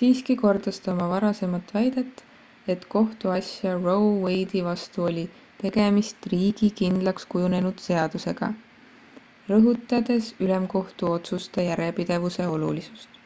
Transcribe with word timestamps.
siiski 0.00 0.34
kordas 0.42 0.80
ta 0.86 0.90
oma 0.94 1.06
varasemat 1.12 1.70
väidet 1.76 2.20
et 2.74 2.84
kohtuasja 2.96 3.72
roe 3.86 4.10
wade'i 4.26 4.62
vastu 4.68 4.92
puhul 5.02 5.08
oli 5.12 5.24
tegemist 5.62 6.28
riigi 6.34 6.70
kindlakskujunenud 6.82 7.82
seadusega 7.88 8.50
rõhutades 9.54 10.32
ülemkohtu 10.50 11.12
otsuste 11.20 11.66
järjepidevuse 11.70 12.50
olulisust 12.58 13.20